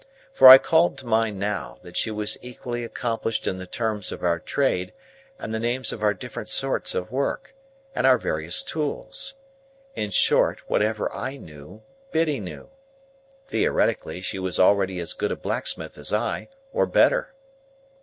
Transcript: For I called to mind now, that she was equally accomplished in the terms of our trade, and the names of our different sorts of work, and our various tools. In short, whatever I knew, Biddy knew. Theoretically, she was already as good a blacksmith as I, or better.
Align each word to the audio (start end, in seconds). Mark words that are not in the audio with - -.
For 0.33 0.47
I 0.47 0.57
called 0.57 0.97
to 0.97 1.05
mind 1.05 1.37
now, 1.39 1.77
that 1.83 1.95
she 1.95 2.09
was 2.09 2.35
equally 2.41 2.83
accomplished 2.83 3.45
in 3.45 3.59
the 3.59 3.67
terms 3.67 4.11
of 4.11 4.23
our 4.23 4.39
trade, 4.39 4.93
and 5.37 5.53
the 5.53 5.59
names 5.59 5.93
of 5.93 6.01
our 6.01 6.15
different 6.15 6.49
sorts 6.49 6.95
of 6.95 7.11
work, 7.11 7.53
and 7.93 8.07
our 8.07 8.17
various 8.17 8.63
tools. 8.63 9.35
In 9.95 10.09
short, 10.09 10.67
whatever 10.67 11.13
I 11.15 11.37
knew, 11.37 11.83
Biddy 12.11 12.39
knew. 12.39 12.71
Theoretically, 13.45 14.21
she 14.21 14.39
was 14.39 14.59
already 14.59 14.97
as 14.99 15.13
good 15.13 15.31
a 15.31 15.35
blacksmith 15.35 15.99
as 15.99 16.11
I, 16.11 16.49
or 16.73 16.87
better. 16.87 17.35